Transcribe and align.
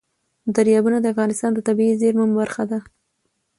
دریابونه 0.55 0.97
د 1.01 1.05
افغانستان 1.13 1.51
د 1.53 1.59
طبیعي 1.67 1.93
زیرمو 2.01 2.25
برخه 2.41 2.63
ده. 2.71 2.79